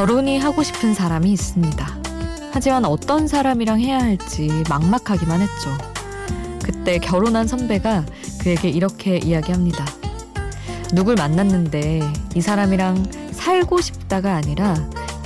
결혼이 0.00 0.38
하고 0.38 0.62
싶은 0.62 0.94
사람이 0.94 1.30
있습니다. 1.30 1.86
하지만 2.52 2.86
어떤 2.86 3.28
사람이랑 3.28 3.80
해야 3.80 3.98
할지 3.98 4.48
막막하기만 4.66 5.42
했죠. 5.42 5.76
그때 6.64 6.96
결혼한 6.96 7.46
선배가 7.46 8.06
그에게 8.40 8.70
이렇게 8.70 9.18
이야기합니다. 9.18 9.84
누굴 10.94 11.16
만났는데 11.16 12.00
이 12.34 12.40
사람이랑 12.40 13.04
살고 13.32 13.82
싶다가 13.82 14.36
아니라 14.36 14.74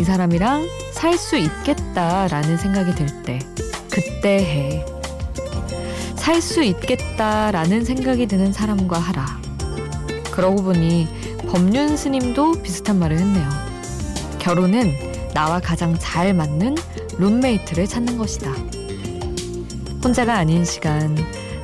이 0.01 0.03
사람이랑 0.03 0.67
살 0.93 1.17
수 1.19 1.37
있겠다라는 1.37 2.57
생각이 2.57 2.97
들 2.97 3.23
때 3.23 3.39
그때 3.93 4.39
해. 4.39 4.85
살 6.17 6.43
수 6.43 6.65
있겠다라는 6.65 7.85
생각이 7.85 8.27
드는 8.27 8.53
사람과 8.53 8.99
하라. 8.99 9.39
그러고 10.33 10.65
보니 10.65 11.07
법륜 11.49 11.97
스님도 11.97 12.61
비슷한 12.63 12.99
말을 12.99 13.21
했네요. 13.21 13.64
결혼은 14.45 14.93
나와 15.33 15.59
가장 15.59 15.97
잘 15.99 16.35
맞는 16.35 16.75
룸메이트를 17.19 17.87
찾는 17.87 18.19
것이다. 18.19 18.53
혼자가 20.05 20.35
아닌 20.35 20.67
시간 20.67 21.17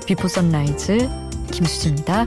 비포 0.07 0.29
선라이즈 0.29 1.07
김수지입니다. 1.53 2.25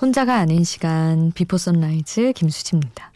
혼자가 0.00 0.36
아닌 0.36 0.64
시간 0.64 1.32
비포 1.32 1.56
선라이즈 1.58 2.32
김수지입니다. 2.34 3.12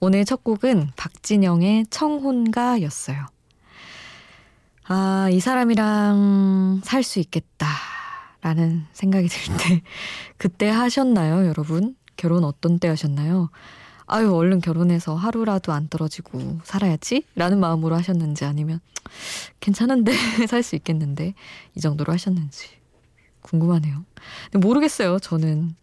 오늘 0.00 0.24
첫 0.24 0.42
곡은 0.42 0.90
박진영의 0.96 1.86
청혼가였어요. 1.90 3.26
아, 4.88 5.28
이 5.32 5.40
사람이랑 5.40 6.80
살 6.84 7.02
수 7.02 7.18
있겠다. 7.20 7.66
라는 8.42 8.84
생각이 8.92 9.26
들 9.28 9.56
때, 9.56 9.82
그때 10.36 10.68
하셨나요, 10.68 11.46
여러분? 11.46 11.96
결혼 12.16 12.44
어떤 12.44 12.78
때 12.78 12.86
하셨나요? 12.88 13.50
아유, 14.06 14.32
얼른 14.32 14.60
결혼해서 14.60 15.16
하루라도 15.16 15.72
안 15.72 15.88
떨어지고 15.88 16.60
살아야지? 16.62 17.24
라는 17.34 17.58
마음으로 17.58 17.96
하셨는지 17.96 18.44
아니면, 18.44 18.80
괜찮은데, 19.58 20.12
살 20.46 20.62
수 20.62 20.76
있겠는데, 20.76 21.34
이 21.74 21.80
정도로 21.80 22.12
하셨는지. 22.12 22.68
궁금하네요. 23.42 24.04
모르겠어요, 24.54 25.18
저는. 25.18 25.74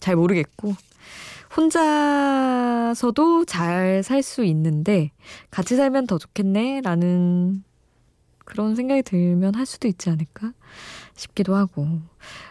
잘 0.00 0.16
모르겠고. 0.16 0.74
혼자서도 1.56 3.44
잘 3.46 4.02
살 4.04 4.22
수 4.22 4.44
있는데, 4.44 5.10
같이 5.50 5.76
살면 5.76 6.06
더 6.06 6.18
좋겠네? 6.18 6.82
라는 6.82 7.62
그런 8.44 8.76
생각이 8.76 9.02
들면 9.02 9.54
할 9.54 9.66
수도 9.66 9.88
있지 9.88 10.10
않을까 10.10 10.52
싶기도 11.14 11.54
하고. 11.56 11.86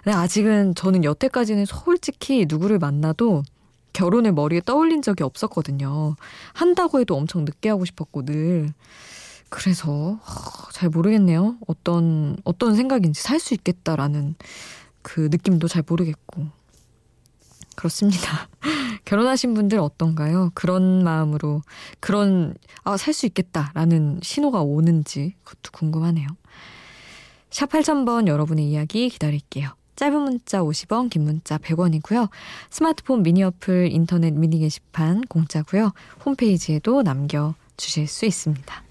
근데 0.03 0.15
아직은 0.15 0.75
저는 0.75 1.03
여태까지는 1.03 1.65
솔직히 1.65 2.45
누구를 2.49 2.79
만나도 2.79 3.43
결혼을 3.93 4.33
머리에 4.33 4.61
떠올린 4.65 5.01
적이 5.01 5.23
없었거든요. 5.23 6.15
한다고 6.53 6.99
해도 6.99 7.15
엄청 7.15 7.45
늦게 7.45 7.69
하고 7.69 7.85
싶었고 7.85 8.25
늘. 8.25 8.73
그래서 9.49 10.19
잘 10.73 10.89
모르겠네요. 10.89 11.55
어떤 11.67 12.35
어떤 12.43 12.75
생각인지 12.75 13.21
살 13.21 13.39
수 13.39 13.53
있겠다라는 13.53 14.35
그 15.01 15.29
느낌도 15.31 15.67
잘 15.69 15.83
모르겠고. 15.87 16.47
그렇습니다. 17.75 18.47
결혼하신 19.05 19.53
분들 19.53 19.77
어떤가요? 19.79 20.51
그런 20.55 21.03
마음으로 21.03 21.61
그런 21.99 22.55
아 22.83 22.97
살 22.97 23.13
수 23.13 23.25
있겠다라는 23.27 24.19
신호가 24.23 24.61
오는지 24.61 25.35
그것도 25.43 25.71
궁금하네요. 25.71 26.27
샵 27.51 27.69
8000번 27.69 28.27
여러분의 28.27 28.69
이야기 28.69 29.09
기다릴게요. 29.09 29.69
짧은 29.95 30.19
문자 30.21 30.61
50원, 30.61 31.09
긴 31.09 31.23
문자 31.23 31.57
100원이고요. 31.57 32.29
스마트폰 32.69 33.23
미니 33.23 33.43
어플, 33.43 33.89
인터넷 33.91 34.31
미니 34.33 34.59
게시판 34.59 35.21
공짜고요. 35.21 35.93
홈페이지에도 36.25 37.01
남겨 37.01 37.55
주실 37.77 38.07
수 38.07 38.25
있습니다. 38.25 38.83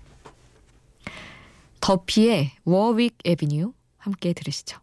더피의 1.80 2.52
워윅 2.64 3.12
에비뉴 3.24 3.72
함께 3.98 4.32
들으시죠. 4.32 4.78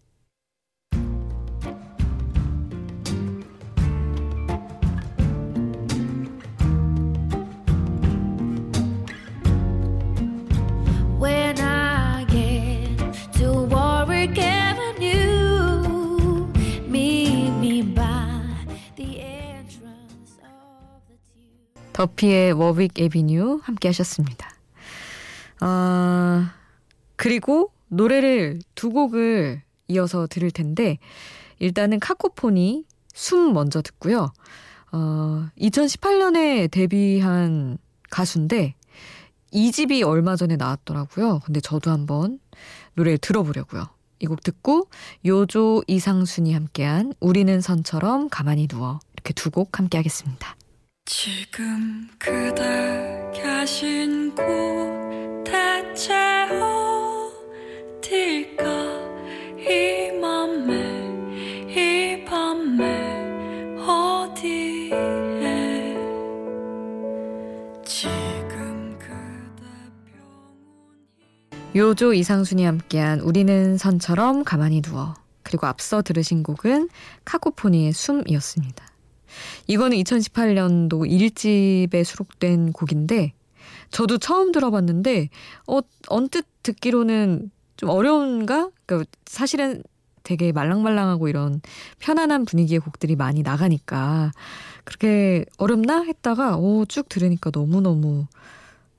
더피의 22.01 22.53
워윅 22.53 22.91
에비뉴 22.99 23.59
함께 23.63 23.89
하셨습니다. 23.89 24.49
아, 25.59 26.53
그리고 27.15 27.71
노래를 27.89 28.59
두 28.73 28.89
곡을 28.89 29.61
이어서 29.87 30.25
들을 30.25 30.49
텐데, 30.49 30.97
일단은 31.59 31.99
카코포니 31.99 32.85
숨 33.13 33.53
먼저 33.53 33.81
듣고요. 33.83 34.31
어, 34.91 35.47
2018년에 35.59 36.71
데뷔한 36.71 37.77
가수인데, 38.09 38.73
이 39.51 39.71
집이 39.71 40.01
얼마 40.01 40.35
전에 40.35 40.55
나왔더라고요. 40.55 41.41
근데 41.45 41.59
저도 41.59 41.91
한번 41.91 42.39
노래를 42.95 43.17
들어보려고요. 43.19 43.87
이 44.21 44.25
곡 44.27 44.43
듣고 44.43 44.87
요조 45.25 45.83
이상순이 45.87 46.53
함께한 46.53 47.13
우리는 47.19 47.59
선처럼 47.61 48.29
가만히 48.29 48.67
누워 48.67 48.99
이렇게 49.13 49.33
두 49.33 49.49
곡 49.51 49.77
함께 49.79 49.97
하겠습니다. 49.97 50.55
지금 51.05 52.07
그대 52.19 53.31
계신 53.33 54.33
곳 54.35 55.43
대체 55.43 56.13
어딜까 57.99 58.63
이 59.57 60.11
맘에 60.19 61.69
이 61.69 62.23
밤에 62.23 63.75
어디에 63.83 64.91
지금 67.83 68.95
그대 68.99 69.65
병원이 70.05 71.75
요조 71.75 72.13
이상순이 72.13 72.63
함께한 72.63 73.21
우리는 73.21 73.77
선처럼 73.77 74.43
가만히 74.43 74.81
누워 74.81 75.15
그리고 75.41 75.65
앞서 75.65 76.03
들으신 76.03 76.43
곡은 76.43 76.89
카코포니의 77.25 77.91
숨이었습니다. 77.91 78.90
이거는 79.67 79.97
2018년도 79.97 81.09
1집에 81.09 82.03
수록된 82.03 82.71
곡인데 82.73 83.33
저도 83.89 84.17
처음 84.17 84.51
들어봤는데 84.51 85.29
어 85.67 85.79
언뜻 86.07 86.45
듣기로는 86.63 87.51
좀 87.77 87.89
어려운가? 87.89 88.69
그러니까 88.85 89.09
사실은 89.25 89.83
되게 90.23 90.51
말랑말랑하고 90.51 91.27
이런 91.29 91.61
편안한 91.99 92.45
분위기의 92.45 92.79
곡들이 92.79 93.15
많이 93.15 93.41
나가니까 93.41 94.31
그렇게 94.83 95.45
어렵나 95.57 96.03
했다가 96.03 96.57
오 96.57 96.85
쭉 96.85 97.09
들으니까 97.09 97.49
너무너무 97.53 98.27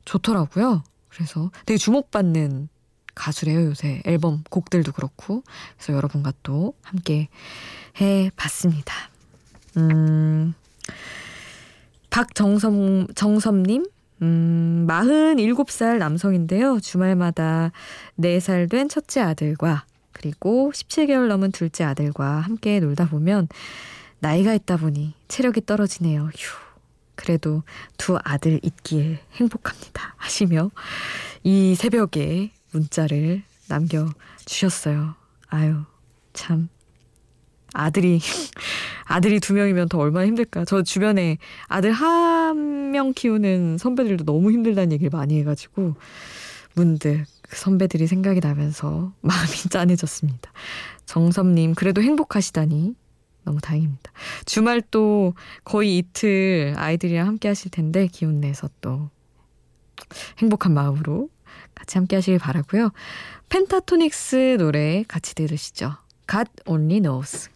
좋더라고요. 0.04 0.82
그래서 1.08 1.50
되게 1.66 1.78
주목받는 1.78 2.68
가수래요, 3.14 3.66
요새. 3.66 4.02
앨범 4.06 4.42
곡들도 4.50 4.92
그렇고. 4.92 5.44
그래서 5.76 5.92
여러분과 5.92 6.32
또 6.42 6.74
함께 6.82 7.28
해 8.00 8.30
봤습니다. 8.36 9.11
음, 9.76 10.54
박정섭, 12.10 13.14
정섭님, 13.14 13.86
음, 14.22 14.86
47살 14.86 15.98
남성인데요. 15.98 16.80
주말마다 16.80 17.72
4살 18.18 18.70
된 18.70 18.88
첫째 18.88 19.20
아들과 19.20 19.84
그리고 20.12 20.70
17개월 20.74 21.26
넘은 21.26 21.52
둘째 21.52 21.84
아들과 21.84 22.40
함께 22.40 22.78
놀다 22.80 23.08
보면 23.08 23.48
나이가 24.20 24.54
있다 24.54 24.76
보니 24.76 25.14
체력이 25.28 25.66
떨어지네요. 25.66 26.30
휴. 26.36 26.62
그래도 27.14 27.62
두 27.98 28.18
아들 28.24 28.60
있기에 28.62 29.20
행복합니다. 29.34 30.14
하시며 30.16 30.70
이 31.42 31.74
새벽에 31.74 32.52
문자를 32.72 33.42
남겨주셨어요. 33.68 35.14
아유, 35.48 35.82
참. 36.32 36.68
아들이 37.74 38.20
아들이 39.04 39.40
두 39.40 39.54
명이면 39.54 39.88
더 39.88 39.98
얼마나 39.98 40.26
힘들까. 40.26 40.64
저 40.64 40.82
주변에 40.82 41.38
아들 41.68 41.92
한 41.92 42.82
명 42.92 43.14
키우는 43.14 43.78
선배들도 43.78 44.24
너무 44.24 44.52
힘들다는 44.52 44.92
얘기를 44.92 45.10
많이 45.10 45.38
해가지고 45.40 45.96
문득 46.74 47.24
그 47.42 47.56
선배들이 47.56 48.06
생각이 48.06 48.40
나면서 48.40 49.12
마음이 49.22 49.50
짠해졌습니다. 49.70 50.52
정섭님, 51.06 51.74
그래도 51.74 52.02
행복하시다니 52.02 52.94
너무 53.44 53.60
다행입니다. 53.60 54.12
주말 54.44 54.82
또 54.90 55.34
거의 55.64 55.98
이틀 55.98 56.74
아이들이랑 56.76 57.26
함께 57.26 57.48
하실 57.48 57.70
텐데 57.70 58.06
기운 58.06 58.40
내서 58.40 58.68
또 58.80 59.10
행복한 60.38 60.72
마음으로 60.72 61.28
같이 61.74 61.98
함께 61.98 62.16
하시길 62.16 62.38
바라고요. 62.38 62.92
펜타토닉스 63.48 64.56
노래 64.58 65.04
같이 65.08 65.34
들으시죠. 65.34 65.96
God 66.30 66.50
Only 66.66 67.00
Knows. 67.00 67.50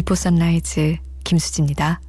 비포 0.00 0.14
선라이즈 0.14 0.96
김수지입니다. 1.24 2.00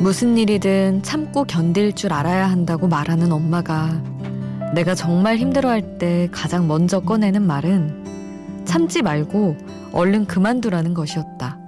무슨 0.00 0.38
일이든 0.38 1.02
참고 1.02 1.44
견딜 1.44 1.92
줄 1.92 2.14
알아야 2.14 2.50
한다고 2.50 2.88
말하는 2.88 3.30
엄마가 3.30 4.02
내가 4.74 4.94
정말 4.94 5.36
힘들어할 5.36 5.98
때 5.98 6.30
가장 6.32 6.66
먼저 6.66 7.00
꺼내는 7.00 7.42
말은 7.42 8.64
참지 8.64 9.02
말고 9.02 9.58
얼른 9.92 10.24
그만두라는 10.24 10.94
것이었다. 10.94 11.61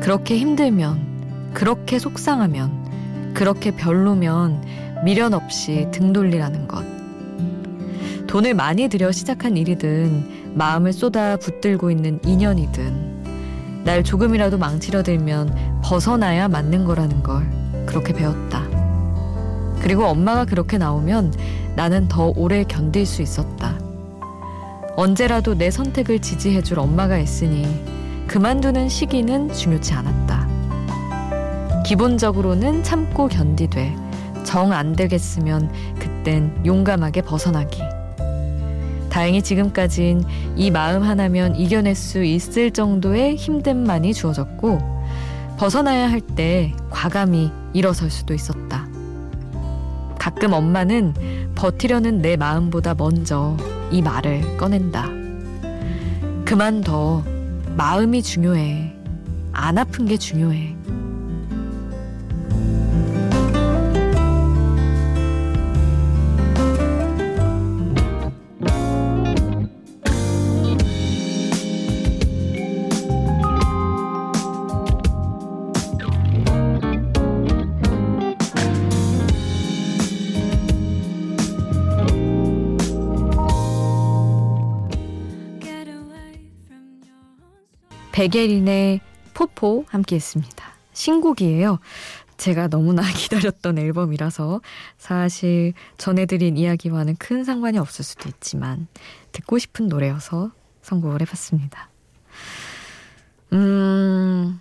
그렇게 0.00 0.38
힘들면, 0.38 1.52
그렇게 1.52 1.98
속상하면, 1.98 3.32
그렇게 3.34 3.70
별로면 3.70 4.64
미련 5.04 5.34
없이 5.34 5.88
등 5.92 6.12
돌리라는 6.12 6.66
것. 6.66 6.84
돈을 8.26 8.54
많이 8.54 8.88
들여 8.88 9.12
시작한 9.12 9.56
일이든 9.56 10.54
마음을 10.54 10.92
쏟아 10.92 11.36
붙들고 11.36 11.90
있는 11.90 12.20
인연이든 12.24 13.82
날 13.84 14.02
조금이라도 14.04 14.56
망치려 14.56 15.02
들면 15.02 15.80
벗어나야 15.82 16.48
맞는 16.48 16.84
거라는 16.84 17.22
걸 17.22 17.50
그렇게 17.86 18.12
배웠다. 18.12 18.64
그리고 19.80 20.04
엄마가 20.04 20.44
그렇게 20.44 20.78
나오면 20.78 21.34
나는 21.76 22.08
더 22.08 22.32
오래 22.36 22.64
견딜 22.64 23.04
수 23.04 23.22
있었다. 23.22 23.78
언제라도 24.96 25.54
내 25.54 25.70
선택을 25.70 26.20
지지해줄 26.20 26.78
엄마가 26.78 27.18
있으니 27.18 27.99
그만두는 28.30 28.88
시기는 28.88 29.52
중요치 29.52 29.92
않았다. 29.92 30.46
기본적으로는 31.84 32.84
참고 32.84 33.26
견디되 33.26 33.96
정 34.44 34.72
안 34.72 34.94
되겠으면 34.94 35.68
그땐 35.98 36.62
용감하게 36.64 37.22
벗어나기. 37.22 37.82
다행히 39.08 39.42
지금까진 39.42 40.22
이 40.54 40.70
마음 40.70 41.02
하나면 41.02 41.56
이겨낼 41.56 41.96
수 41.96 42.22
있을 42.22 42.70
정도의 42.70 43.34
힘듦만이 43.34 44.14
주어졌고 44.14 44.78
벗어나야 45.58 46.08
할 46.08 46.20
때 46.20 46.72
과감히 46.88 47.50
일어설 47.72 48.10
수도 48.10 48.32
있었다. 48.32 48.86
가끔 50.20 50.52
엄마는 50.52 51.14
버티려는 51.56 52.22
내 52.22 52.36
마음보다 52.36 52.94
먼저 52.94 53.56
이 53.90 54.00
말을 54.02 54.56
꺼낸다. 54.56 55.08
그만 56.44 56.80
둬. 56.82 57.24
마음이 57.76 58.22
중요해. 58.22 58.92
안 59.52 59.78
아픈 59.78 60.06
게 60.06 60.16
중요해. 60.16 60.76
백예린의 88.20 89.00
포포 89.32 89.86
함께 89.88 90.16
했습니다. 90.16 90.74
신곡이에요. 90.92 91.78
제가 92.36 92.68
너무나 92.68 93.00
기다렸던 93.16 93.78
앨범이라서 93.78 94.60
사실 94.98 95.72
전해드린 95.96 96.58
이야기와는 96.58 97.16
큰 97.16 97.44
상관이 97.44 97.78
없을 97.78 98.04
수도 98.04 98.28
있지만 98.28 98.88
듣고 99.32 99.56
싶은 99.56 99.88
노래여서 99.88 100.50
선곡을 100.82 101.22
해봤습니다. 101.22 101.88
음, 103.54 104.60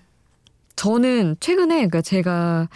저는 0.78 1.36
최근에 1.42 1.76
그러니까 1.76 2.02
제가 2.02 2.70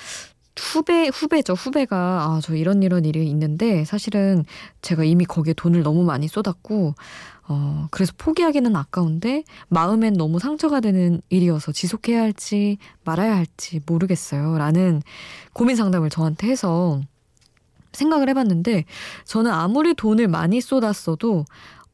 후배 0.58 1.10
후배죠 1.14 1.54
후배가 1.54 1.98
아 1.98 2.40
저 2.42 2.56
이런 2.56 2.84
이런 2.84 3.06
일이 3.06 3.28
있는데 3.30 3.86
사실은 3.86 4.46
제가 4.82 5.04
이미 5.04 5.26
거기에 5.26 5.54
돈을 5.54 5.84
너무 5.84 6.04
많이 6.04 6.28
쏟았고 6.28 6.96
어, 7.48 7.88
그래서 7.92 8.14
포기하기는 8.18 8.76
아까운데 8.76 9.44
마음엔 9.68 10.14
너무 10.14 10.40
상처가 10.40 10.80
되는 10.80 11.22
일이어서 11.30 11.72
지속해야 11.72 12.22
할지 12.22 12.78
말아야 13.04 13.36
할지 13.36 13.82
모르겠어요. 13.86 14.58
라는 14.58 15.02
고민 15.54 15.76
상담을 15.76 16.10
저한테 16.10 16.48
해서 16.48 17.02
생각을 17.92 18.30
해봤는데 18.30 18.86
저는 19.26 19.52
아무리 19.52 19.94
돈을 19.94 20.28
많이 20.28 20.62
쏟았어도 20.62 21.46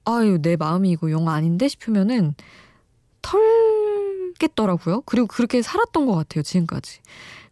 아유, 0.06 0.40
내 0.42 0.56
마음이 0.56 0.90
이거 0.92 1.12
영 1.12 1.28
아닌데 1.30 1.68
싶으면은 1.68 2.34
털겠더라고요. 3.22 5.02
그리고 5.06 5.28
그렇게 5.28 5.62
살았던 5.62 6.06
것 6.06 6.16
같아요, 6.16 6.42
지금까지. 6.44 7.00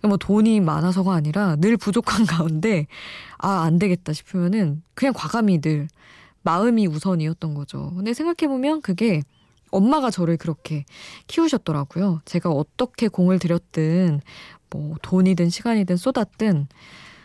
뭐 0.08 0.18
돈이 0.18 0.60
많아서가 0.62 1.14
아니라 1.14 1.56
늘 1.58 1.78
부족한 1.78 2.26
가운데 2.28 2.88
아, 3.38 3.64
안 3.64 3.80
되겠다 3.80 4.14
싶으면은 4.14 4.82
그냥 4.94 5.14
과감히 5.16 5.60
늘 5.60 5.88
마음이 6.44 6.88
우선이었던 6.88 7.54
거죠. 7.54 7.92
근데 7.96 8.14
생각해보면 8.14 8.82
그게 8.82 9.22
엄마가 9.72 10.10
저를 10.12 10.38
그렇게 10.38 10.86
키우셨더라고요. 11.28 12.22
제가 12.26 12.50
어떻게 12.50 13.08
공을 13.10 13.40
들였든, 13.40 14.22
뭐, 14.70 14.96
돈이든 15.02 15.50
시간이든 15.50 15.98
쏟았든, 15.98 16.68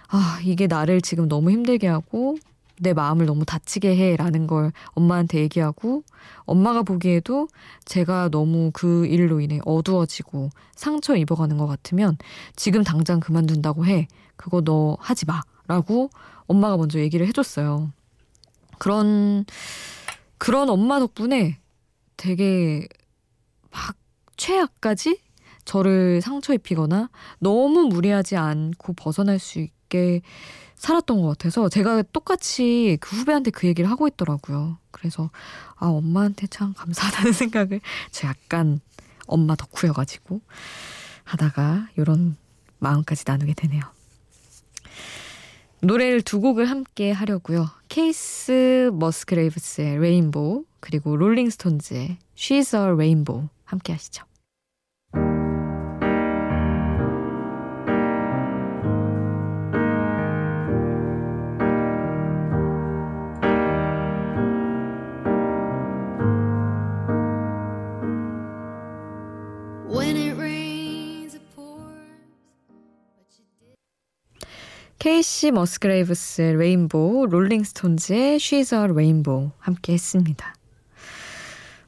아, 0.09 0.41
이게 0.43 0.67
나를 0.67 1.01
지금 1.01 1.29
너무 1.29 1.51
힘들게 1.51 1.87
하고, 1.87 2.37
내 2.83 2.93
마음을 2.93 3.27
너무 3.27 3.45
다치게 3.45 3.97
해. 3.97 4.17
라는 4.17 4.47
걸 4.47 4.73
엄마한테 4.91 5.39
얘기하고, 5.39 6.03
엄마가 6.41 6.83
보기에도 6.83 7.49
제가 7.85 8.29
너무 8.31 8.71
그 8.75 9.07
일로 9.07 9.41
인해 9.41 9.61
어두워지고 9.65 10.51
상처 10.75 11.17
입어가는 11.17 11.57
것 11.57 11.67
같으면, 11.67 12.19
지금 12.57 12.83
당장 12.83 13.21
그만둔다고 13.21 13.87
해. 13.87 14.09
그거 14.37 14.61
너 14.61 14.97
하지 15.01 15.27
마. 15.27 15.43
라고 15.69 16.11
엄마가 16.47 16.77
먼저 16.77 16.99
얘기를 16.99 17.27
해줬어요. 17.29 17.93
그런 18.79 19.45
그런 20.39 20.69
엄마 20.69 20.99
덕분에 20.99 21.59
되게 22.17 22.89
막 23.71 23.97
최악까지 24.37 25.21
저를 25.65 26.21
상처 26.21 26.53
입히거나 26.53 27.11
너무 27.39 27.87
무리하지 27.87 28.37
않고 28.37 28.95
벗어날 28.95 29.39
수 29.39 29.61
있게 29.61 29.82
살았던 30.77 31.23
것 31.23 31.29
같아서 31.29 31.69
제가 31.69 32.03
똑같이 32.13 32.99
그 33.01 33.17
후배한테 33.17 33.53
그 33.53 33.69
얘기를 33.69 33.89
하고 33.89 34.09
있더라고요. 34.09 34.79
그래서 34.91 35.31
아 35.77 35.87
엄마한테 35.87 36.49
참 36.49 36.75
감사하다는 36.75 37.33
생각을 37.33 37.81
제가 38.11 38.31
약간 38.31 38.81
엄마 39.27 39.55
덕후여가지고 39.55 40.41
하다가 41.25 41.89
이런 41.97 42.37
마음까지 42.81 43.25
나누게 43.27 43.55
되네요. 43.55 43.83
노래를 45.83 46.23
두 46.23 46.41
곡을 46.41 46.69
함께 46.69 47.11
하려고요. 47.13 47.69
케이스 47.89 48.91
머스크레이브스의 48.95 49.99
레인보우 49.99 50.65
그리고 50.81 51.17
롤링스톤즈의 51.17 52.19
She's 52.37 52.77
a 52.77 52.93
Rainbow 52.93 53.49
함께 53.65 53.93
하시죠. 53.93 54.25
케이시 75.23 75.53
머스그레이브스의 75.53 76.57
Rainbow, 76.57 77.27
롤링스톤즈의 77.27 78.39
She's 78.39 78.77
a 78.77 78.91
Rainbow 78.91 79.53
함께 79.61 79.93
했습니다. 79.93 80.53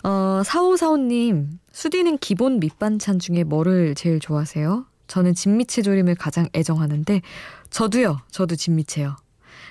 어, 0.04 0.42
사오사오님, 0.44 1.58
수디는 1.72 2.18
기본 2.18 2.60
밑반찬 2.60 3.18
중에 3.18 3.42
뭐를 3.42 3.96
제일 3.96 4.20
좋아하세요? 4.20 4.86
저는 5.08 5.34
진미채 5.34 5.82
조림을 5.82 6.14
가장 6.14 6.48
애정하는데, 6.54 7.22
저도요, 7.70 8.20
저도 8.30 8.54
진미채요. 8.54 9.16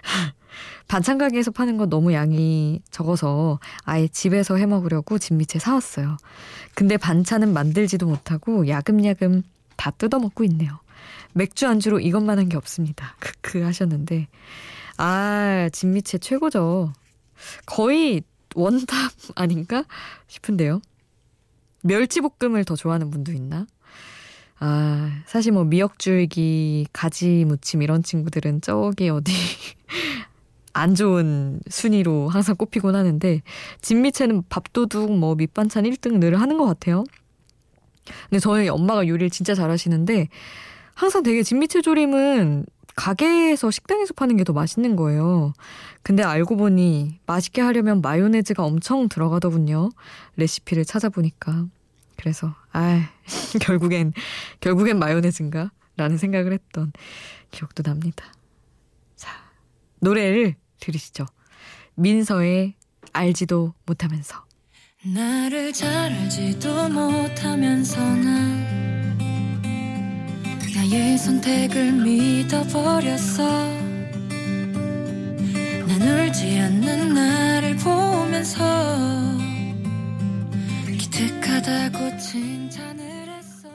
반찬 0.89 1.17
가게에서 1.17 1.51
파는 1.51 1.77
건 1.77 1.89
너무 1.89 2.11
양이 2.11 2.81
적어서 2.91 3.61
아예 3.85 4.09
집에서 4.09 4.57
해 4.57 4.65
먹으려고 4.65 5.17
진미채 5.17 5.59
사왔어요. 5.59 6.17
근데 6.75 6.97
반찬은 6.97 7.53
만들지도 7.53 8.07
못하고 8.07 8.67
야금야금 8.67 9.43
다 9.77 9.89
뜯어 9.91 10.19
먹고 10.19 10.43
있네요. 10.43 10.82
맥주 11.33 11.67
안주로 11.67 11.99
이것만 11.99 12.37
한 12.39 12.49
게 12.49 12.57
없습니다. 12.57 13.15
크크 13.19 13.61
하셨는데 13.63 14.27
아 14.97 15.69
진미채 15.71 16.17
최고죠. 16.19 16.93
거의 17.65 18.21
원탑 18.55 19.11
아닌가 19.35 19.85
싶은데요. 20.27 20.81
멸치볶음을 21.83 22.63
더 22.65 22.75
좋아하는 22.75 23.09
분도 23.09 23.31
있나? 23.31 23.65
아, 24.59 25.11
사실 25.25 25.51
뭐 25.51 25.65
미역줄기, 25.65 26.87
가지 26.93 27.43
무침 27.45 27.81
이런 27.81 28.01
친구들은 28.03 28.61
저기 28.61 29.09
어디 29.09 29.33
안 30.71 30.95
좋은 30.95 31.59
순위로 31.69 32.29
항상 32.29 32.55
꼽히곤 32.55 32.95
하는데 32.95 33.41
진미채는 33.81 34.43
밥도둑 34.47 35.17
뭐 35.17 35.35
밑반찬 35.35 35.83
1등 35.83 36.19
늘 36.19 36.39
하는 36.39 36.57
것 36.57 36.65
같아요. 36.65 37.03
근데 38.29 38.39
저희 38.39 38.69
엄마가 38.69 39.07
요리를 39.07 39.29
진짜 39.29 39.53
잘하시는데 39.53 40.29
항상 40.93 41.23
되게 41.23 41.43
진미채 41.43 41.81
조림은 41.81 42.65
가게에서 42.95 43.71
식당에서 43.71 44.13
파는 44.13 44.37
게 44.37 44.43
더 44.43 44.53
맛있는 44.53 44.95
거예요. 44.95 45.53
근데 46.03 46.21
알고 46.23 46.57
보니 46.57 47.19
맛있게 47.25 47.61
하려면 47.61 48.01
마요네즈가 48.01 48.63
엄청 48.63 49.09
들어가더군요. 49.09 49.89
레시피를 50.35 50.85
찾아보니까. 50.85 51.65
그래서 52.17 52.53
아 52.71 53.09
결국엔 53.61 54.13
결국엔 54.59 54.99
마요네즈인가? 54.99 55.71
라는 55.97 56.17
생각을 56.17 56.53
했던 56.53 56.91
기억도 57.51 57.81
납니다. 57.83 58.25
자 59.15 59.31
노래를 59.99 60.55
들으시죠. 60.79 61.25
민서의 61.95 62.75
알지도 63.11 63.73
못하면서 63.85 64.43
나를 65.03 65.73
잘 65.73 66.11
알지도 66.11 66.89
못하면서 66.89 67.99
난 67.99 68.62
나의 70.83 71.17
선택을 71.17 71.93
믿어버렸어. 71.93 73.43
난 75.87 76.01
울지 76.01 76.59
않는 76.59 77.13
나를 77.13 77.77
보면서 77.77 78.61
기특하다고 80.99 82.17
칭찬을 82.17 83.01
했어. 83.29 83.69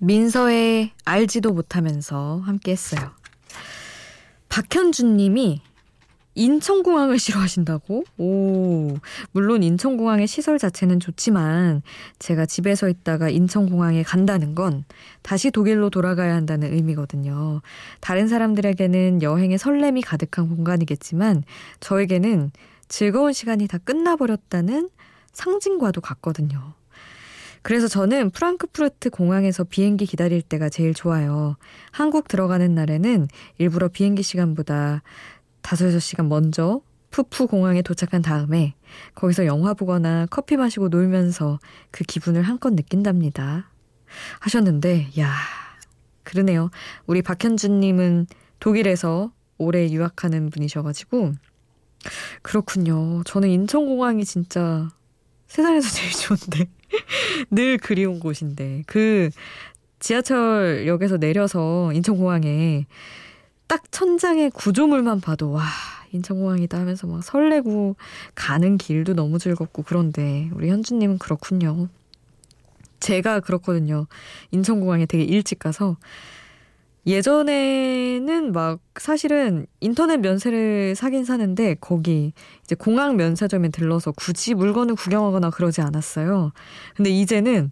민서의 0.00 0.90
알지도 1.04 1.52
못하면서 1.52 2.40
함께 2.44 2.72
했어요. 2.72 3.12
박현준 4.48 5.16
님이 5.16 5.62
인천공항을 6.36 7.18
싫어하신다고? 7.18 8.04
오, 8.18 8.96
물론 9.32 9.62
인천공항의 9.62 10.26
시설 10.26 10.58
자체는 10.58 11.00
좋지만 11.00 11.82
제가 12.18 12.46
집에서 12.46 12.88
있다가 12.88 13.30
인천공항에 13.30 14.02
간다는 14.02 14.54
건 14.54 14.84
다시 15.22 15.50
독일로 15.50 15.90
돌아가야 15.90 16.34
한다는 16.34 16.72
의미거든요. 16.72 17.62
다른 18.00 18.28
사람들에게는 18.28 19.22
여행의 19.22 19.58
설렘이 19.58 20.02
가득한 20.02 20.48
공간이겠지만 20.48 21.42
저에게는 21.80 22.50
즐거운 22.88 23.32
시간이 23.32 23.66
다 23.66 23.78
끝나버렸다는 23.78 24.90
상징과도 25.32 26.00
같거든요. 26.02 26.74
그래서 27.62 27.88
저는 27.88 28.30
프랑크푸르트 28.30 29.10
공항에서 29.10 29.64
비행기 29.64 30.06
기다릴 30.06 30.40
때가 30.40 30.68
제일 30.68 30.94
좋아요. 30.94 31.56
한국 31.90 32.28
들어가는 32.28 32.72
날에는 32.72 33.26
일부러 33.58 33.88
비행기 33.88 34.22
시간보다 34.22 35.02
다섯 35.66 35.86
여섯 35.86 35.98
시간 35.98 36.28
먼저 36.28 36.80
푸푸 37.10 37.48
공항에 37.48 37.82
도착한 37.82 38.22
다음에 38.22 38.76
거기서 39.16 39.46
영화 39.46 39.74
보거나 39.74 40.28
커피 40.30 40.56
마시고 40.56 40.90
놀면서 40.90 41.58
그 41.90 42.04
기분을 42.04 42.42
한껏 42.44 42.72
느낀답니다. 42.72 43.68
하셨는데, 44.38 45.08
야 45.18 45.34
그러네요. 46.22 46.70
우리 47.06 47.20
박현준님은 47.20 48.28
독일에서 48.60 49.32
오래 49.58 49.90
유학하는 49.90 50.50
분이셔가지고, 50.50 51.32
그렇군요. 52.42 53.24
저는 53.24 53.48
인천공항이 53.48 54.24
진짜 54.24 54.88
세상에서 55.48 55.90
제일 55.90 56.12
좋은데, 56.12 56.70
늘 57.50 57.76
그리운 57.78 58.20
곳인데, 58.20 58.84
그 58.86 59.30
지하철역에서 59.98 61.16
내려서 61.16 61.92
인천공항에 61.92 62.86
딱 63.66 63.90
천장의 63.90 64.50
구조물만 64.50 65.20
봐도 65.20 65.50
와 65.50 65.64
인천공항이다 66.12 66.78
하면서 66.78 67.06
막 67.06 67.22
설레고 67.22 67.96
가는 68.34 68.78
길도 68.78 69.14
너무 69.14 69.38
즐겁고 69.38 69.82
그런데 69.82 70.50
우리 70.54 70.68
현주님은 70.70 71.18
그렇군요. 71.18 71.88
제가 73.00 73.40
그렇거든요. 73.40 74.06
인천공항에 74.52 75.06
되게 75.06 75.24
일찍 75.24 75.58
가서 75.58 75.96
예전에는 77.06 78.52
막 78.52 78.80
사실은 78.96 79.66
인터넷 79.80 80.16
면세를 80.16 80.96
사긴 80.96 81.24
사는데 81.24 81.76
거기 81.80 82.32
이제 82.64 82.74
공항 82.74 83.16
면세점에 83.16 83.68
들러서 83.68 84.10
굳이 84.12 84.54
물건을 84.54 84.96
구경하거나 84.96 85.50
그러지 85.50 85.82
않았어요. 85.82 86.52
근데 86.96 87.10
이제는 87.10 87.70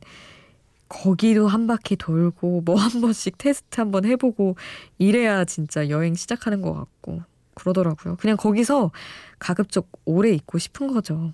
거기도 0.88 1.48
한 1.48 1.66
바퀴 1.66 1.96
돌고 1.96 2.62
뭐 2.62 2.76
한 2.76 3.00
번씩 3.00 3.38
테스트 3.38 3.80
한 3.80 3.90
번 3.90 4.04
해보고 4.04 4.56
이래야 4.98 5.44
진짜 5.44 5.88
여행 5.88 6.14
시작하는 6.14 6.60
것 6.62 6.72
같고 6.74 7.22
그러더라고요. 7.54 8.16
그냥 8.16 8.36
거기서 8.36 8.90
가급적 9.38 9.88
오래 10.04 10.30
있고 10.32 10.58
싶은 10.58 10.92
거죠. 10.92 11.32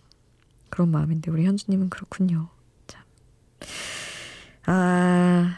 그런 0.71 0.90
마음인데 0.90 1.30
우리 1.30 1.45
현주님은 1.47 1.90
그렇군요. 1.90 2.49
참. 2.87 3.02
아 4.66 5.57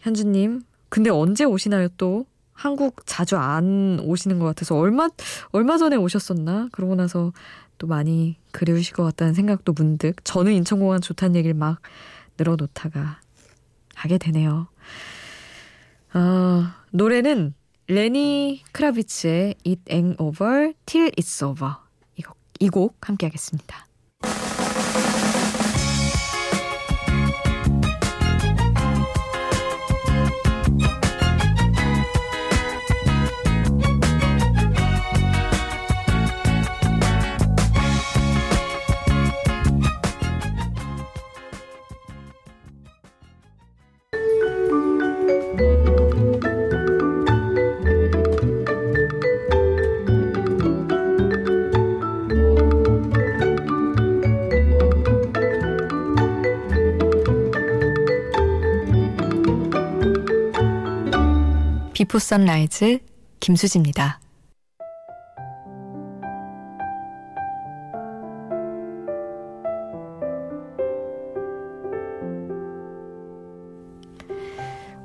현주님 0.00 0.62
근데 0.88 1.10
언제 1.10 1.44
오시나요 1.44 1.88
또? 1.96 2.26
한국 2.52 3.02
자주 3.06 3.36
안 3.36 4.00
오시는 4.02 4.38
것 4.40 4.46
같아서 4.46 4.76
얼마 4.76 5.08
얼마 5.52 5.78
전에 5.78 5.96
오셨었나? 5.96 6.68
그러고 6.72 6.96
나서 6.96 7.32
또 7.78 7.86
많이 7.86 8.36
그리우실 8.50 8.94
것 8.94 9.04
같다는 9.04 9.32
생각도 9.34 9.72
문득 9.72 10.16
저는 10.24 10.52
인천공항 10.52 11.00
좋다는 11.00 11.36
얘기를 11.36 11.54
막 11.54 11.80
늘어놓다가 12.38 13.20
하게 13.94 14.18
되네요. 14.18 14.68
어, 16.14 16.64
노래는 16.90 17.54
레니 17.88 18.62
크라비츠의 18.72 19.56
It 19.66 19.82
Ain't 19.86 20.20
Over 20.20 20.72
Till 20.86 21.10
It's 21.12 21.46
Over 21.46 21.74
이곡 22.60 23.08
함께 23.08 23.26
하겠습니다. 23.26 23.87
비포 61.98 62.20
선라이즈 62.20 63.00
김수지입니다. 63.40 64.20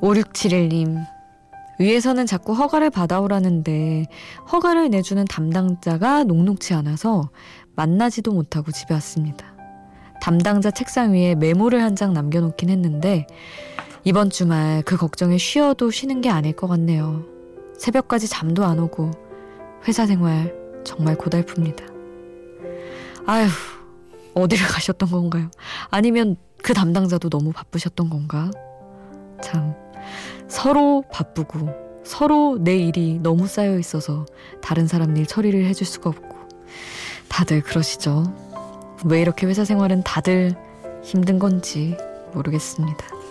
오육칠일님 0.01 0.99
위에서는 1.79 2.27
자꾸 2.27 2.53
허가를 2.53 2.91
받아오라는데 2.91 4.05
허가를 4.51 4.91
내주는 4.91 5.25
담당자가 5.25 6.25
녹록치 6.25 6.75
않아서 6.75 7.31
만나지도 7.75 8.31
못하고 8.33 8.71
집에 8.71 8.93
왔습니다. 8.93 9.47
담당자 10.21 10.69
책상 10.69 11.13
위에 11.13 11.33
메모를 11.33 11.81
한 11.81 11.95
장 11.95 12.13
남겨놓긴 12.13 12.69
했는데 12.69 13.25
이번 14.05 14.29
주말 14.29 14.81
그 14.83 14.97
걱정에 14.97 15.37
쉬어도 15.37 15.89
쉬는 15.89 16.19
게 16.19 16.29
아닐 16.29 16.53
것 16.53 16.67
같네요. 16.67 17.23
새벽까지 17.77 18.27
잠도 18.27 18.65
안 18.65 18.79
오고 18.79 19.11
회사 19.87 20.05
생활 20.05 20.53
정말 20.83 21.15
고달픕니다. 21.15 21.83
아휴, 23.25 23.47
어디를 24.33 24.67
가셨던 24.67 25.09
건가요? 25.09 25.49
아니면 25.89 26.35
그 26.61 26.73
담당자도 26.73 27.29
너무 27.29 27.53
바쁘셨던 27.53 28.09
건가? 28.09 28.51
참, 29.41 29.73
서로 30.49 31.03
바쁘고 31.09 32.01
서로 32.03 32.57
내 32.59 32.75
일이 32.75 33.19
너무 33.21 33.47
쌓여 33.47 33.79
있어서 33.79 34.25
다른 34.61 34.85
사람 34.85 35.15
일 35.15 35.25
처리를 35.25 35.63
해줄 35.65 35.87
수가 35.87 36.09
없고 36.09 36.35
다들 37.29 37.61
그러시죠. 37.61 38.33
왜 39.05 39.21
이렇게 39.21 39.47
회사 39.47 39.63
생활은 39.63 40.03
다들 40.03 40.55
힘든 41.03 41.39
건지 41.39 41.95
모르겠습니다. 42.33 43.22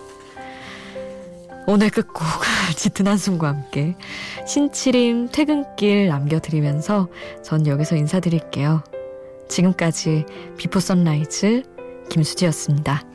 오늘 1.73 1.89
끝곡 1.89 2.23
짙은 2.77 3.07
한숨과 3.07 3.49
함께 3.49 3.97
신치림 4.47 5.31
퇴근길 5.33 6.07
남겨드리면서 6.09 7.09
전 7.43 7.67
여기서 7.67 7.97
인사드릴게요. 7.97 8.85
지금까지 9.49 10.27
비포 10.59 10.81
선라이즈 10.81 11.63
김수지였습니다. 12.11 13.12